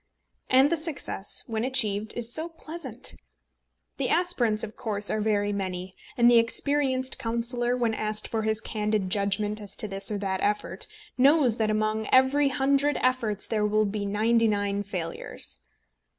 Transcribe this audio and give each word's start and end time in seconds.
And 0.49 0.71
the 0.71 0.77
success, 0.77 1.43
when 1.45 1.63
achieved, 1.63 2.13
is 2.15 2.33
so 2.33 2.49
pleasant! 2.49 3.13
The 3.97 4.09
aspirants, 4.09 4.63
of 4.63 4.75
course, 4.75 5.11
are 5.11 5.21
very 5.21 5.53
many; 5.53 5.93
and 6.17 6.25
the 6.27 6.39
experienced 6.39 7.19
councillor, 7.19 7.77
when 7.77 7.93
asked 7.93 8.27
for 8.27 8.41
his 8.41 8.61
candid 8.61 9.11
judgment 9.11 9.61
as 9.61 9.75
to 9.75 9.87
this 9.87 10.09
or 10.09 10.17
that 10.17 10.41
effort, 10.41 10.87
knows 11.19 11.57
that 11.57 11.69
among 11.69 12.07
every 12.11 12.47
hundred 12.49 12.97
efforts 12.99 13.45
there 13.45 13.67
will 13.67 13.85
be 13.85 14.07
ninety 14.07 14.47
nine 14.47 14.81
failures. 14.81 15.59